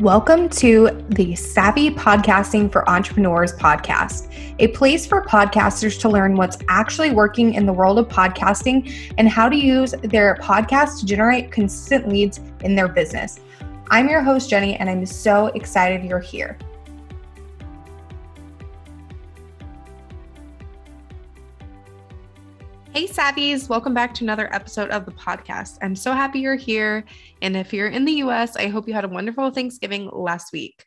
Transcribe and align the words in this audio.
Welcome 0.00 0.48
to 0.60 1.04
the 1.10 1.34
Savvy 1.34 1.90
Podcasting 1.90 2.72
for 2.72 2.88
Entrepreneurs 2.88 3.52
podcast, 3.52 4.32
a 4.58 4.68
place 4.68 5.04
for 5.04 5.22
podcasters 5.26 6.00
to 6.00 6.08
learn 6.08 6.36
what's 6.36 6.56
actually 6.70 7.10
working 7.10 7.52
in 7.52 7.66
the 7.66 7.72
world 7.74 7.98
of 7.98 8.08
podcasting 8.08 9.12
and 9.18 9.28
how 9.28 9.50
to 9.50 9.56
use 9.56 9.92
their 10.02 10.36
podcast 10.36 11.00
to 11.00 11.04
generate 11.04 11.52
consistent 11.52 12.08
leads 12.08 12.40
in 12.64 12.74
their 12.74 12.88
business. 12.88 13.40
I'm 13.90 14.08
your 14.08 14.22
host, 14.22 14.48
Jenny, 14.48 14.74
and 14.76 14.88
I'm 14.88 15.04
so 15.04 15.48
excited 15.48 16.02
you're 16.02 16.18
here. 16.18 16.56
Hey, 22.92 23.06
Savvies, 23.06 23.68
welcome 23.68 23.94
back 23.94 24.12
to 24.14 24.24
another 24.24 24.52
episode 24.52 24.90
of 24.90 25.06
the 25.06 25.12
podcast. 25.12 25.78
I'm 25.80 25.94
so 25.94 26.12
happy 26.12 26.40
you're 26.40 26.56
here. 26.56 27.04
And 27.40 27.56
if 27.56 27.72
you're 27.72 27.86
in 27.86 28.04
the 28.04 28.14
US, 28.24 28.56
I 28.56 28.66
hope 28.66 28.88
you 28.88 28.94
had 28.94 29.04
a 29.04 29.08
wonderful 29.08 29.48
Thanksgiving 29.52 30.10
last 30.12 30.52
week. 30.52 30.84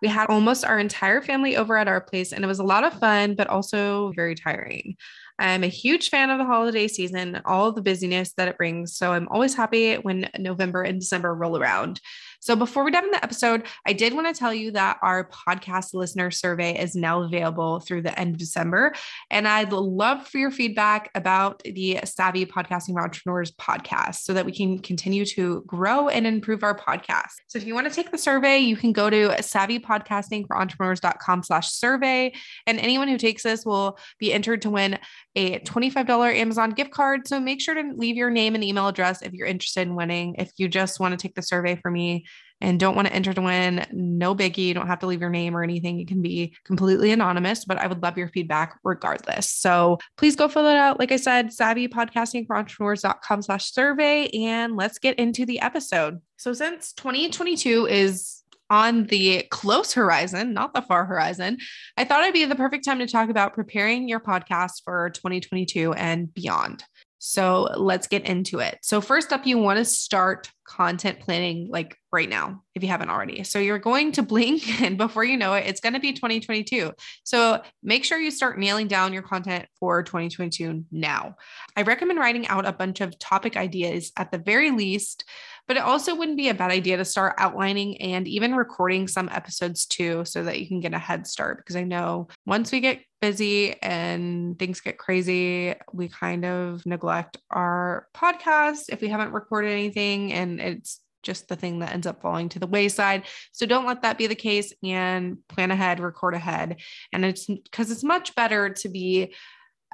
We 0.00 0.08
had 0.08 0.30
almost 0.30 0.64
our 0.64 0.78
entire 0.78 1.20
family 1.20 1.58
over 1.58 1.76
at 1.76 1.88
our 1.88 2.00
place, 2.00 2.32
and 2.32 2.42
it 2.42 2.48
was 2.48 2.58
a 2.58 2.64
lot 2.64 2.84
of 2.84 2.98
fun, 2.98 3.34
but 3.34 3.48
also 3.48 4.12
very 4.16 4.34
tiring. 4.34 4.96
I'm 5.38 5.62
a 5.62 5.68
huge 5.68 6.08
fan 6.08 6.30
of 6.30 6.38
the 6.38 6.46
holiday 6.46 6.88
season, 6.88 7.42
all 7.44 7.70
the 7.70 7.82
busyness 7.82 8.32
that 8.38 8.48
it 8.48 8.56
brings. 8.56 8.96
So 8.96 9.12
I'm 9.12 9.28
always 9.28 9.54
happy 9.54 9.96
when 9.96 10.30
November 10.38 10.82
and 10.82 11.00
December 11.00 11.34
roll 11.34 11.58
around. 11.58 12.00
So 12.42 12.54
before 12.56 12.82
we 12.82 12.90
dive 12.90 13.04
into 13.04 13.16
the 13.16 13.22
episode, 13.22 13.68
I 13.86 13.92
did 13.92 14.14
want 14.14 14.26
to 14.26 14.34
tell 14.36 14.52
you 14.52 14.72
that 14.72 14.98
our 15.00 15.28
podcast 15.28 15.94
listener 15.94 16.32
survey 16.32 16.76
is 16.76 16.96
now 16.96 17.22
available 17.22 17.78
through 17.78 18.02
the 18.02 18.18
end 18.18 18.34
of 18.34 18.40
December. 18.40 18.94
And 19.30 19.46
I'd 19.46 19.72
love 19.72 20.26
for 20.26 20.38
your 20.38 20.50
feedback 20.50 21.08
about 21.14 21.62
the 21.62 22.00
Savvy 22.04 22.44
Podcasting 22.44 22.94
for 22.94 23.02
Entrepreneurs 23.02 23.52
podcast 23.52 24.22
so 24.22 24.34
that 24.34 24.44
we 24.44 24.50
can 24.50 24.80
continue 24.80 25.24
to 25.26 25.62
grow 25.68 26.08
and 26.08 26.26
improve 26.26 26.64
our 26.64 26.76
podcast. 26.76 27.30
So 27.46 27.58
if 27.58 27.64
you 27.64 27.74
want 27.74 27.86
to 27.86 27.94
take 27.94 28.10
the 28.10 28.18
survey, 28.18 28.58
you 28.58 28.74
can 28.74 28.92
go 28.92 29.08
to 29.08 29.28
savvypodcastingforentrepreneurs.com 29.28 31.44
slash 31.44 31.70
survey. 31.70 32.34
And 32.66 32.80
anyone 32.80 33.06
who 33.06 33.18
takes 33.18 33.44
this 33.44 33.64
will 33.64 33.96
be 34.18 34.32
entered 34.32 34.62
to 34.62 34.70
win 34.70 34.98
a 35.34 35.58
$25 35.60 36.34
Amazon 36.34 36.70
gift 36.70 36.90
card. 36.90 37.26
So 37.26 37.40
make 37.40 37.60
sure 37.60 37.74
to 37.74 37.92
leave 37.96 38.16
your 38.16 38.30
name 38.30 38.54
and 38.54 38.62
email 38.62 38.88
address 38.88 39.22
if 39.22 39.32
you're 39.32 39.46
interested 39.46 39.82
in 39.82 39.94
winning. 39.94 40.34
If 40.38 40.50
you 40.56 40.68
just 40.68 41.00
want 41.00 41.12
to 41.12 41.16
take 41.16 41.34
the 41.34 41.42
survey 41.42 41.76
for 41.76 41.90
me 41.90 42.26
and 42.60 42.78
don't 42.78 42.94
want 42.94 43.08
to 43.08 43.14
enter 43.14 43.32
to 43.32 43.40
win, 43.40 43.86
no 43.92 44.34
biggie. 44.34 44.66
You 44.66 44.74
don't 44.74 44.86
have 44.86 45.00
to 45.00 45.06
leave 45.06 45.20
your 45.20 45.30
name 45.30 45.56
or 45.56 45.62
anything. 45.62 46.00
It 46.00 46.08
can 46.08 46.22
be 46.22 46.54
completely 46.64 47.10
anonymous, 47.10 47.64
but 47.64 47.78
I 47.78 47.86
would 47.86 48.02
love 48.02 48.18
your 48.18 48.28
feedback 48.28 48.78
regardless. 48.84 49.50
So 49.50 49.98
please 50.16 50.36
go 50.36 50.48
fill 50.48 50.66
it 50.66 50.76
out. 50.76 50.98
Like 50.98 51.12
I 51.12 51.16
said, 51.16 51.48
savvypodcastingforentrepreneurs.com 51.48 53.42
slash 53.42 53.72
survey. 53.72 54.26
And 54.28 54.76
let's 54.76 54.98
get 54.98 55.18
into 55.18 55.46
the 55.46 55.60
episode. 55.60 56.20
So 56.36 56.52
since 56.52 56.92
2022 56.92 57.86
is 57.86 58.41
on 58.72 59.04
the 59.04 59.44
close 59.50 59.92
horizon, 59.92 60.54
not 60.54 60.72
the 60.72 60.80
far 60.80 61.04
horizon, 61.04 61.58
I 61.98 62.04
thought 62.04 62.22
it'd 62.22 62.32
be 62.32 62.46
the 62.46 62.54
perfect 62.54 62.86
time 62.86 63.00
to 63.00 63.06
talk 63.06 63.28
about 63.28 63.52
preparing 63.52 64.08
your 64.08 64.18
podcast 64.18 64.80
for 64.82 65.10
2022 65.10 65.92
and 65.92 66.32
beyond. 66.32 66.82
So 67.18 67.68
let's 67.76 68.08
get 68.08 68.24
into 68.24 68.60
it. 68.60 68.78
So, 68.82 69.02
first 69.02 69.30
up, 69.30 69.46
you 69.46 69.58
want 69.58 69.76
to 69.76 69.84
start 69.84 70.50
content 70.72 71.20
planning 71.20 71.68
like 71.70 71.96
right 72.12 72.28
now, 72.28 72.62
if 72.74 72.82
you 72.82 72.88
haven't 72.88 73.10
already. 73.10 73.44
So, 73.44 73.58
you're 73.58 73.78
going 73.78 74.12
to 74.12 74.22
blink, 74.22 74.80
and 74.82 74.96
before 74.96 75.24
you 75.24 75.36
know 75.36 75.54
it, 75.54 75.66
it's 75.66 75.80
going 75.80 75.92
to 75.92 76.00
be 76.00 76.12
2022. 76.12 76.92
So, 77.24 77.62
make 77.82 78.04
sure 78.04 78.18
you 78.18 78.30
start 78.30 78.58
nailing 78.58 78.88
down 78.88 79.12
your 79.12 79.22
content 79.22 79.66
for 79.78 80.02
2022 80.02 80.84
now. 80.90 81.36
I 81.76 81.82
recommend 81.82 82.18
writing 82.18 82.46
out 82.48 82.66
a 82.66 82.72
bunch 82.72 83.00
of 83.00 83.18
topic 83.18 83.56
ideas 83.56 84.12
at 84.16 84.32
the 84.32 84.38
very 84.38 84.70
least 84.70 85.24
but 85.68 85.76
it 85.76 85.82
also 85.82 86.14
wouldn't 86.14 86.36
be 86.36 86.48
a 86.48 86.54
bad 86.54 86.70
idea 86.70 86.96
to 86.96 87.04
start 87.04 87.34
outlining 87.38 88.00
and 88.00 88.26
even 88.26 88.54
recording 88.54 89.06
some 89.06 89.28
episodes 89.30 89.86
too, 89.86 90.24
so 90.24 90.42
that 90.44 90.60
you 90.60 90.66
can 90.66 90.80
get 90.80 90.94
a 90.94 90.98
head 90.98 91.26
start. 91.26 91.58
Because 91.58 91.76
I 91.76 91.84
know 91.84 92.28
once 92.46 92.72
we 92.72 92.80
get 92.80 93.00
busy 93.20 93.80
and 93.80 94.58
things 94.58 94.80
get 94.80 94.98
crazy, 94.98 95.74
we 95.92 96.08
kind 96.08 96.44
of 96.44 96.84
neglect 96.84 97.38
our 97.50 98.08
podcast 98.14 98.86
if 98.88 99.00
we 99.00 99.08
haven't 99.08 99.32
recorded 99.32 99.70
anything 99.70 100.32
and 100.32 100.60
it's 100.62 101.00
just 101.22 101.48
the 101.48 101.56
thing 101.56 101.78
that 101.78 101.92
ends 101.92 102.06
up 102.06 102.20
falling 102.20 102.48
to 102.50 102.58
the 102.58 102.66
wayside. 102.66 103.24
So 103.52 103.66
don't 103.66 103.86
let 103.86 104.02
that 104.02 104.18
be 104.18 104.26
the 104.26 104.34
case 104.34 104.72
and 104.82 105.38
plan 105.48 105.70
ahead, 105.70 106.00
record 106.00 106.34
ahead. 106.34 106.80
And 107.12 107.24
it's 107.24 107.46
because 107.46 107.90
it's 107.90 108.04
much 108.04 108.34
better 108.34 108.70
to 108.70 108.88
be 108.88 109.34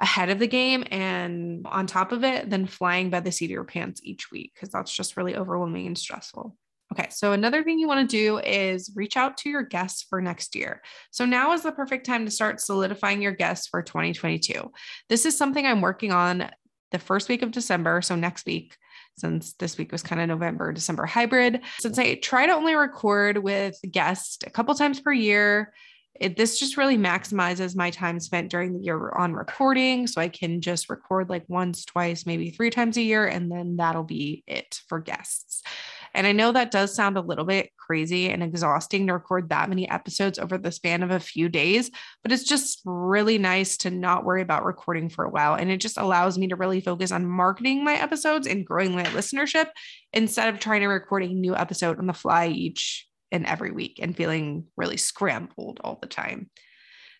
ahead 0.01 0.29
of 0.29 0.39
the 0.39 0.47
game 0.47 0.83
and 0.91 1.65
on 1.67 1.85
top 1.85 2.11
of 2.11 2.23
it 2.23 2.49
than 2.49 2.65
flying 2.65 3.09
by 3.09 3.19
the 3.19 3.31
seat 3.31 3.45
of 3.45 3.51
your 3.51 3.65
pants 3.65 4.01
each 4.03 4.31
week 4.31 4.53
because 4.53 4.69
that's 4.69 4.93
just 4.93 5.17
really 5.17 5.35
overwhelming 5.35 5.87
and 5.87 5.97
stressful. 5.97 6.55
Okay, 6.91 7.07
so 7.11 7.33
another 7.33 7.63
thing 7.63 7.77
you 7.77 7.87
want 7.87 8.09
to 8.09 8.17
do 8.17 8.39
is 8.39 8.91
reach 8.95 9.15
out 9.15 9.37
to 9.37 9.49
your 9.49 9.61
guests 9.61 10.03
for 10.09 10.21
next 10.21 10.55
year. 10.55 10.81
So 11.11 11.23
now 11.23 11.53
is 11.53 11.61
the 11.61 11.71
perfect 11.71 12.05
time 12.05 12.25
to 12.25 12.31
start 12.31 12.61
solidifying 12.61 13.21
your 13.21 13.33
guests 13.33 13.67
for 13.67 13.83
2022. 13.83 14.71
This 15.07 15.25
is 15.25 15.37
something 15.37 15.65
I'm 15.65 15.81
working 15.81 16.11
on 16.11 16.49
the 16.91 16.97
first 16.97 17.29
week 17.29 17.43
of 17.43 17.51
December, 17.51 18.01
so 18.01 18.15
next 18.15 18.47
week 18.47 18.75
since 19.17 19.53
this 19.53 19.77
week 19.77 19.91
was 19.91 20.03
kind 20.03 20.21
of 20.21 20.27
November, 20.27 20.71
December 20.71 21.05
hybrid. 21.05 21.61
Since 21.79 21.99
I 21.99 22.15
try 22.15 22.45
to 22.45 22.53
only 22.53 22.75
record 22.75 23.37
with 23.37 23.77
guests 23.89 24.39
a 24.45 24.49
couple 24.49 24.73
times 24.75 24.99
per 24.99 25.11
year, 25.11 25.73
it, 26.19 26.35
this 26.35 26.59
just 26.59 26.77
really 26.77 26.97
maximizes 26.97 27.75
my 27.75 27.89
time 27.89 28.19
spent 28.19 28.51
during 28.51 28.73
the 28.73 28.83
year 28.83 29.11
on 29.11 29.33
recording. 29.33 30.05
So 30.07 30.19
I 30.19 30.27
can 30.27 30.61
just 30.61 30.89
record 30.89 31.29
like 31.29 31.45
once, 31.47 31.85
twice, 31.85 32.25
maybe 32.25 32.49
three 32.51 32.69
times 32.69 32.97
a 32.97 33.01
year, 33.01 33.25
and 33.25 33.51
then 33.51 33.77
that'll 33.77 34.03
be 34.03 34.43
it 34.47 34.81
for 34.87 34.99
guests. 34.99 35.63
And 36.13 36.27
I 36.27 36.31
know 36.31 36.51
that 36.51 36.71
does 36.71 36.93
sound 36.93 37.17
a 37.17 37.21
little 37.21 37.45
bit 37.45 37.71
crazy 37.77 38.29
and 38.29 38.43
exhausting 38.43 39.07
to 39.07 39.13
record 39.13 39.49
that 39.49 39.69
many 39.69 39.89
episodes 39.89 40.39
over 40.39 40.57
the 40.57 40.71
span 40.71 41.03
of 41.03 41.11
a 41.11 41.19
few 41.19 41.49
days, 41.49 41.89
but 42.23 42.31
it's 42.31 42.43
just 42.43 42.81
really 42.85 43.37
nice 43.37 43.77
to 43.77 43.89
not 43.89 44.25
worry 44.25 44.41
about 44.41 44.65
recording 44.65 45.09
for 45.09 45.25
a 45.25 45.29
while. 45.29 45.55
And 45.55 45.71
it 45.71 45.77
just 45.77 45.97
allows 45.97 46.37
me 46.37 46.47
to 46.47 46.55
really 46.55 46.81
focus 46.81 47.11
on 47.11 47.25
marketing 47.25 47.83
my 47.83 47.95
episodes 47.95 48.47
and 48.47 48.65
growing 48.65 48.93
my 48.93 49.05
listenership 49.05 49.67
instead 50.13 50.53
of 50.53 50.59
trying 50.59 50.81
to 50.81 50.87
record 50.87 51.23
a 51.23 51.27
new 51.27 51.55
episode 51.55 51.99
on 51.99 52.07
the 52.07 52.13
fly 52.13 52.47
each 52.47 53.07
and 53.31 53.45
every 53.45 53.71
week 53.71 53.99
and 54.01 54.15
feeling 54.15 54.65
really 54.77 54.97
scrambled 54.97 55.79
all 55.83 55.99
the 56.01 56.07
time. 56.07 56.49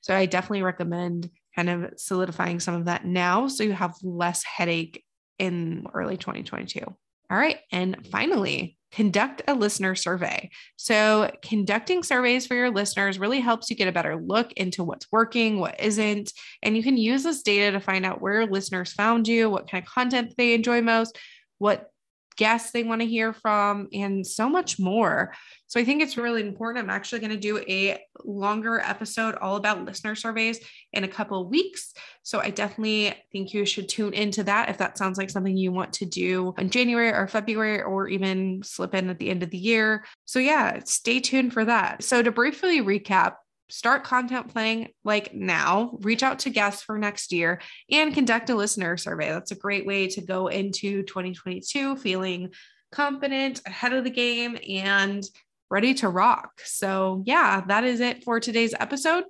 So 0.01 0.15
I 0.15 0.25
definitely 0.25 0.63
recommend 0.63 1.29
kind 1.55 1.69
of 1.69 1.93
solidifying 1.97 2.59
some 2.59 2.75
of 2.75 2.85
that 2.85 3.05
now 3.05 3.47
so 3.47 3.63
you 3.63 3.73
have 3.73 3.95
less 4.01 4.43
headache 4.43 5.03
in 5.37 5.85
early 5.93 6.17
2022. 6.17 6.81
All 6.85 7.37
right. 7.37 7.59
And 7.71 8.07
finally, 8.11 8.77
conduct 8.91 9.41
a 9.47 9.53
listener 9.53 9.95
survey. 9.95 10.49
So, 10.75 11.31
conducting 11.41 12.03
surveys 12.03 12.47
for 12.47 12.55
your 12.55 12.71
listeners 12.71 13.19
really 13.19 13.39
helps 13.39 13.69
you 13.69 13.75
get 13.75 13.87
a 13.87 13.91
better 13.91 14.15
look 14.15 14.51
into 14.53 14.83
what's 14.83 15.11
working, 15.11 15.59
what 15.59 15.79
isn't. 15.79 16.33
And 16.63 16.75
you 16.75 16.83
can 16.83 16.97
use 16.97 17.23
this 17.23 17.43
data 17.43 17.71
to 17.71 17.79
find 17.79 18.05
out 18.05 18.21
where 18.21 18.45
listeners 18.45 18.93
found 18.93 19.27
you, 19.27 19.49
what 19.49 19.69
kind 19.69 19.83
of 19.83 19.89
content 19.89 20.33
they 20.37 20.53
enjoy 20.53 20.81
most, 20.81 21.17
what 21.59 21.91
guests 22.39 22.71
they 22.71 22.83
want 22.83 23.01
to 23.01 23.07
hear 23.07 23.33
from, 23.33 23.89
and 23.91 24.25
so 24.25 24.49
much 24.49 24.79
more. 24.79 25.33
So 25.67 25.77
I 25.77 25.83
think 25.83 26.01
it's 26.01 26.17
really 26.17 26.41
important. 26.41 26.83
I'm 26.83 26.89
actually 26.89 27.19
going 27.19 27.31
to 27.31 27.37
do 27.37 27.57
a 27.59 27.99
longer 28.23 28.79
episode 28.79 29.35
all 29.35 29.57
about 29.57 29.83
listener 29.83 30.15
surveys 30.15 30.59
in 30.93 31.03
a 31.03 31.07
couple 31.07 31.49
weeks. 31.49 31.93
So 32.23 32.39
I 32.39 32.49
definitely 32.49 33.13
think 33.33 33.53
you 33.53 33.65
should 33.65 33.89
tune 33.89 34.13
into 34.13 34.43
that 34.45 34.69
if 34.69 34.77
that 34.77 34.97
sounds 34.97 35.17
like 35.17 35.29
something 35.29 35.57
you 35.57 35.73
want 35.73 35.91
to 35.93 36.05
do 36.05 36.55
in 36.57 36.69
January 36.69 37.09
or 37.09 37.27
February 37.27 37.81
or 37.81 38.07
even 38.07 38.63
slip 38.63 38.95
in 38.95 39.09
at 39.09 39.19
the 39.19 39.29
end 39.29 39.43
of 39.43 39.49
the 39.49 39.57
year. 39.57 40.05
So 40.23 40.39
yeah, 40.39 40.79
stay 40.85 41.19
tuned 41.19 41.51
for 41.51 41.65
that. 41.65 42.03
So 42.03 42.23
to 42.23 42.31
briefly 42.31 42.79
recap, 42.79 43.33
start 43.69 44.03
content 44.03 44.49
planning 44.49 44.89
like 45.03 45.33
now, 45.33 45.97
reach 46.01 46.23
out 46.23 46.39
to 46.39 46.49
guests 46.49 46.83
for 46.83 46.97
next 46.97 47.31
year, 47.31 47.61
and 47.91 48.13
conduct 48.13 48.49
a 48.49 48.55
listener 48.55 48.97
survey. 48.97 49.29
That's 49.29 49.51
a 49.51 49.55
great 49.55 49.85
way 49.85 50.07
to 50.09 50.21
go 50.21 50.47
into 50.47 51.03
2022 51.03 51.97
feeling 51.97 52.51
confident, 52.91 53.61
ahead 53.65 53.93
of 53.93 54.03
the 54.03 54.09
game, 54.09 54.57
and 54.67 55.23
ready 55.69 55.93
to 55.95 56.09
rock. 56.09 56.61
So, 56.63 57.23
yeah, 57.25 57.61
that 57.67 57.83
is 57.83 57.99
it 57.99 58.23
for 58.23 58.39
today's 58.39 58.73
episode. 58.79 59.25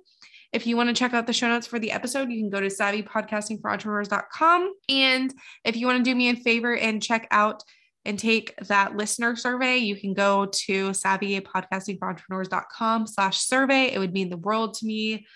If 0.52 0.66
you 0.66 0.76
want 0.76 0.88
to 0.88 0.94
check 0.94 1.14
out 1.14 1.26
the 1.26 1.32
show 1.32 1.48
notes 1.48 1.66
for 1.66 1.78
the 1.78 1.92
episode, 1.92 2.30
you 2.30 2.40
can 2.40 2.50
go 2.50 2.60
to 2.60 2.66
savvypodcastingforentrepreneurs.com. 2.66 4.72
And 4.88 5.32
if 5.64 5.76
you 5.76 5.86
want 5.86 5.98
to 5.98 6.10
do 6.10 6.14
me 6.14 6.30
a 6.30 6.36
favor 6.36 6.76
and 6.76 7.02
check 7.02 7.28
out 7.30 7.62
and 8.04 8.18
take 8.18 8.54
that 8.66 8.96
listener 8.96 9.36
survey, 9.36 9.78
you 9.78 9.96
can 9.96 10.12
go 10.14 10.46
to 10.46 10.90
savvypodcastingforentrepreneurs.com 10.90 13.06
slash 13.06 13.38
survey. 13.40 13.92
It 13.92 13.98
would 13.98 14.12
mean 14.12 14.30
the 14.30 14.36
world 14.36 14.74
to 14.74 14.86
me 14.86 15.26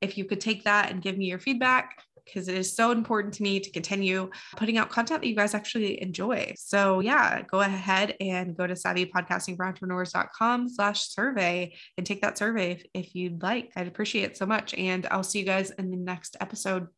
if 0.00 0.18
you 0.18 0.24
could 0.24 0.40
take 0.40 0.64
that 0.64 0.90
and 0.90 1.02
give 1.02 1.16
me 1.16 1.26
your 1.26 1.38
feedback 1.38 2.02
because 2.24 2.48
it 2.48 2.54
is 2.54 2.74
so 2.74 2.92
important 2.92 3.34
to 3.34 3.42
me 3.42 3.60
to 3.60 3.70
continue 3.70 4.30
putting 4.56 4.78
out 4.78 4.90
content 4.90 5.22
that 5.22 5.28
you 5.28 5.34
guys 5.34 5.54
actually 5.54 6.00
enjoy. 6.00 6.54
So 6.56 7.00
yeah, 7.00 7.42
go 7.42 7.60
ahead 7.60 8.16
and 8.20 8.56
go 8.56 8.66
to 8.66 8.74
savvypodcastingforentrepreneurs.com 8.74 10.68
slash 10.68 11.08
survey 11.08 11.74
and 11.96 12.06
take 12.06 12.22
that 12.22 12.38
survey 12.38 12.72
if, 12.72 12.84
if 12.94 13.14
you'd 13.14 13.42
like. 13.42 13.70
I'd 13.76 13.88
appreciate 13.88 14.30
it 14.30 14.36
so 14.36 14.46
much. 14.46 14.74
And 14.74 15.06
I'll 15.10 15.22
see 15.22 15.40
you 15.40 15.44
guys 15.44 15.70
in 15.70 15.90
the 15.90 15.96
next 15.96 16.36
episode. 16.40 16.88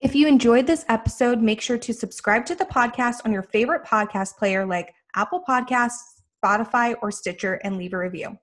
If 0.00 0.14
you 0.14 0.26
enjoyed 0.26 0.66
this 0.66 0.86
episode, 0.88 1.42
make 1.42 1.60
sure 1.60 1.76
to 1.76 1.92
subscribe 1.92 2.46
to 2.46 2.54
the 2.54 2.64
podcast 2.64 3.16
on 3.26 3.32
your 3.32 3.42
favorite 3.42 3.84
podcast 3.84 4.38
player 4.38 4.64
like 4.64 4.94
Apple 5.14 5.44
Podcasts, 5.46 6.22
Spotify, 6.42 6.94
or 7.02 7.10
Stitcher 7.10 7.60
and 7.64 7.76
leave 7.76 7.92
a 7.92 7.98
review. 7.98 8.38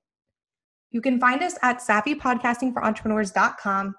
You 0.92 1.01
can 1.01 1.19
find 1.19 1.42
us 1.42 1.57
at 1.63 1.80
savvypodcastingforentrepreneurs.com 1.80 3.95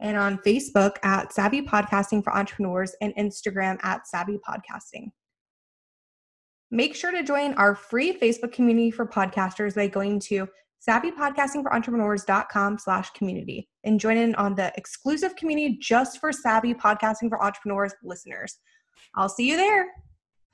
and 0.00 0.16
on 0.16 0.38
Facebook 0.38 0.96
at 1.04 1.32
Savvy 1.32 1.62
Podcasting 1.62 2.24
for 2.24 2.34
Entrepreneurs 2.34 2.96
and 3.00 3.14
Instagram 3.16 3.78
at 3.84 4.08
Savvy 4.08 4.38
Podcasting. 4.38 5.12
Make 6.70 6.94
sure 6.96 7.12
to 7.12 7.22
join 7.22 7.54
our 7.54 7.74
free 7.74 8.18
Facebook 8.18 8.52
community 8.52 8.90
for 8.90 9.06
podcasters 9.06 9.76
by 9.76 9.86
going 9.86 10.20
to 10.20 10.48
savvypodcastingforentrepreneurs.com 10.86 12.78
slash 12.78 13.10
community 13.10 13.68
and 13.84 13.98
join 13.98 14.16
in 14.16 14.34
on 14.36 14.54
the 14.54 14.72
exclusive 14.76 15.34
community 15.36 15.78
just 15.80 16.18
for 16.20 16.32
savvy 16.32 16.74
podcasting 16.74 17.28
for 17.28 17.42
entrepreneurs 17.42 17.94
listeners. 18.02 18.58
I'll 19.14 19.28
see 19.28 19.48
you 19.50 19.56
there. 19.56 19.86